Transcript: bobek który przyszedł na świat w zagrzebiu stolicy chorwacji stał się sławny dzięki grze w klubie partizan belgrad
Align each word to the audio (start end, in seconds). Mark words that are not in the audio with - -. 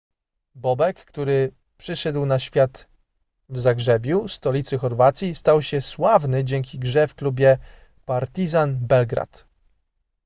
bobek 0.55 1.05
który 1.05 1.51
przyszedł 1.77 2.25
na 2.25 2.39
świat 2.39 2.87
w 3.49 3.59
zagrzebiu 3.59 4.27
stolicy 4.27 4.77
chorwacji 4.77 5.35
stał 5.35 5.61
się 5.61 5.81
sławny 5.81 6.43
dzięki 6.43 6.79
grze 6.79 7.07
w 7.07 7.15
klubie 7.15 7.57
partizan 8.05 8.75
belgrad 8.87 9.47